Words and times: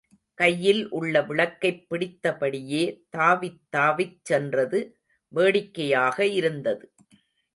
கையில் 0.39 0.89
உள்ள 0.89 1.21
விளக்கைப் 1.21 1.89
பிடித்தபடியே 1.89 2.81
தாவித் 3.17 3.59
தாவிச் 3.77 4.17
சென்றது 4.23 4.79
வேடிக்கையாக 5.33 6.25
இருந்தது. 6.31 6.85